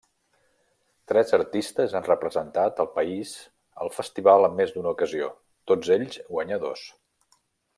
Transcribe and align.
Tres 1.11 1.33
artistes 1.37 1.91
han 1.99 2.07
representat 2.07 2.81
el 2.85 2.89
país 2.95 3.33
al 3.85 3.93
festival 3.99 4.49
en 4.49 4.57
més 4.61 4.75
d'una 4.79 4.95
ocasió, 4.97 5.29
tots 5.73 5.93
ells 5.99 6.19
guanyadors. 6.35 6.91